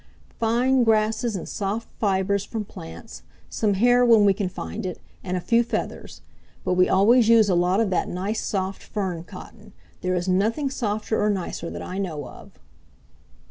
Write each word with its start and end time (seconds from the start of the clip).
"Fine 0.39 0.83
grasses 0.83 1.35
and 1.35 1.47
soft 1.47 1.87
fibers 1.99 2.43
from 2.43 2.65
plants, 2.65 3.21
some 3.51 3.75
hair 3.75 4.03
when 4.03 4.25
we 4.25 4.33
can 4.33 4.49
find 4.49 4.83
it, 4.83 4.99
and 5.23 5.37
a 5.37 5.39
few 5.39 5.61
feathers. 5.63 6.21
But 6.63 6.73
we 6.73 6.89
always 6.89 7.29
use 7.29 7.49
a 7.49 7.53
lot 7.53 7.79
of 7.79 7.91
that 7.91 8.09
nice 8.09 8.43
soft 8.43 8.81
fern 8.81 9.23
cotton. 9.23 9.73
There 10.01 10.15
is 10.15 10.27
nothing 10.27 10.71
softer 10.71 11.21
or 11.23 11.29
nicer 11.29 11.69
that 11.69 11.83
I 11.83 11.99
know 11.99 12.27
of." 12.27 12.57